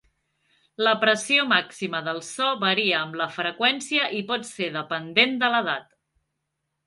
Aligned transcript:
La 0.85 0.93
pressió 1.01 1.43
màxima 1.51 1.99
del 2.07 2.21
so 2.29 2.47
varia 2.63 2.97
amb 3.01 3.19
la 3.21 3.27
freqüència 3.35 4.09
i 4.21 4.23
pot 4.31 4.49
ser 4.53 4.71
dependent 4.79 5.37
de 5.45 5.53
l'edat. 5.57 5.85